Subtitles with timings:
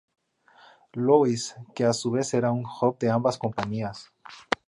[0.95, 4.11] Louis, que a su vez era un hub de ambas compañías.